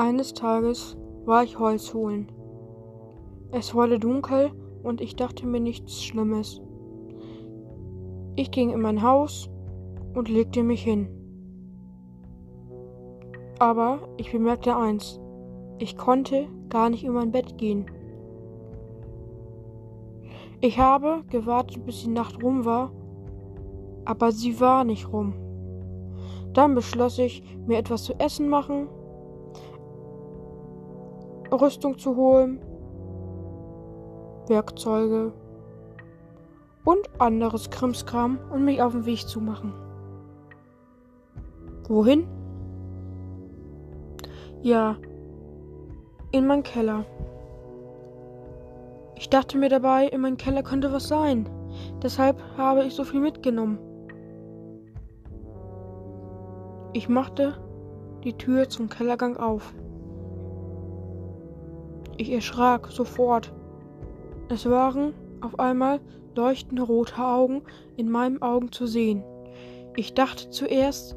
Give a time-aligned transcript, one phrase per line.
[0.00, 2.32] Eines Tages war ich Holz holen.
[3.52, 4.50] Es wurde dunkel
[4.82, 6.62] und ich dachte mir nichts Schlimmes.
[8.34, 9.50] Ich ging in mein Haus
[10.14, 11.10] und legte mich hin.
[13.58, 15.20] Aber ich bemerkte eins,
[15.76, 17.84] ich konnte gar nicht in mein Bett gehen.
[20.62, 22.90] Ich habe gewartet, bis die Nacht rum war,
[24.06, 25.34] aber sie war nicht rum.
[26.54, 28.88] Dann beschloss ich, mir etwas zu essen machen,
[31.52, 32.60] Rüstung zu holen,
[34.48, 35.32] Werkzeuge
[36.84, 39.72] und anderes Krimskram und mich auf den Weg zu machen.
[41.88, 42.26] Wohin?
[44.62, 44.96] Ja,
[46.32, 47.04] in meinen Keller.
[49.16, 51.48] Ich dachte mir dabei, in meinem Keller könnte was sein.
[52.02, 53.78] Deshalb habe ich so viel mitgenommen.
[56.92, 57.54] Ich machte
[58.24, 59.74] die Tür zum Kellergang auf.
[62.20, 63.50] Ich erschrak sofort.
[64.50, 66.00] Es waren auf einmal
[66.36, 67.62] leuchtende rote Augen
[67.96, 69.24] in meinen Augen zu sehen.
[69.96, 71.16] Ich dachte zuerst,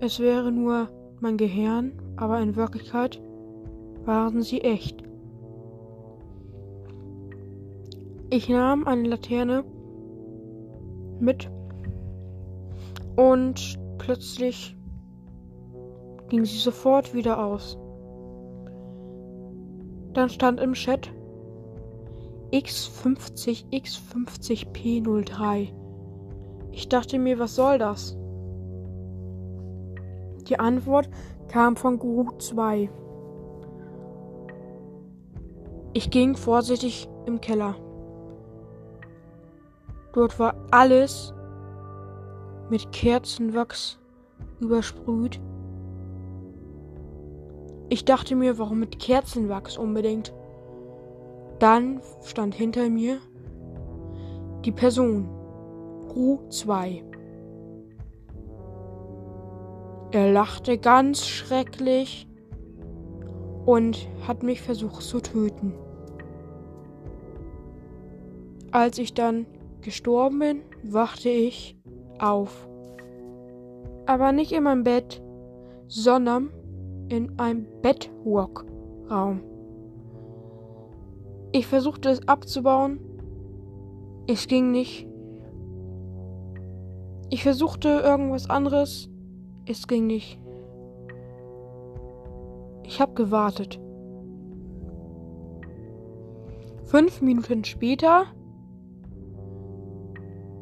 [0.00, 3.18] es wäre nur mein Gehirn, aber in Wirklichkeit
[4.04, 5.02] waren sie echt.
[8.28, 9.64] Ich nahm eine Laterne
[11.18, 11.50] mit
[13.16, 14.76] und plötzlich
[16.28, 17.78] ging sie sofort wieder aus.
[20.14, 21.10] Dann stand im Chat
[22.52, 25.72] X50 X50P03.
[26.70, 28.16] Ich dachte mir, was soll das?
[30.48, 31.08] Die Antwort
[31.48, 32.90] kam von Guru 2.
[35.94, 37.76] Ich ging vorsichtig im Keller.
[40.12, 41.32] Dort war alles
[42.68, 43.98] mit Kerzenwachs
[44.60, 45.40] übersprüht
[47.92, 50.32] ich dachte mir, warum mit Kerzenwachs unbedingt?
[51.58, 53.18] Dann stand hinter mir
[54.64, 55.28] die Person.
[56.08, 57.04] Ru 2.
[60.10, 62.26] Er lachte ganz schrecklich
[63.66, 65.74] und hat mich versucht zu töten.
[68.70, 69.44] Als ich dann
[69.82, 71.78] gestorben bin, wachte ich
[72.18, 72.66] auf.
[74.06, 75.22] Aber nicht in meinem Bett,
[75.88, 76.54] sondern
[77.12, 79.42] in einem Bedrock-Raum.
[81.52, 83.00] Ich versuchte es abzubauen.
[84.26, 85.06] Es ging nicht.
[87.28, 89.10] Ich versuchte irgendwas anderes.
[89.66, 90.40] Es ging nicht.
[92.84, 93.78] Ich habe gewartet.
[96.84, 98.24] Fünf Minuten später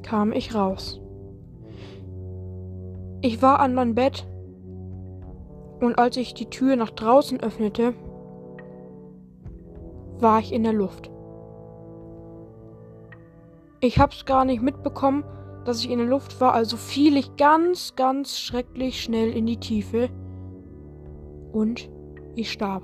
[0.02, 1.00] kam ich raus.
[3.20, 4.26] Ich war an meinem Bett
[5.80, 7.94] und als ich die Tür nach draußen öffnete,
[10.18, 11.10] war ich in der Luft.
[13.80, 15.24] Ich hab's gar nicht mitbekommen,
[15.64, 19.58] dass ich in der Luft war, also fiel ich ganz, ganz schrecklich schnell in die
[19.58, 20.10] Tiefe
[21.52, 21.90] und
[22.34, 22.82] ich starb.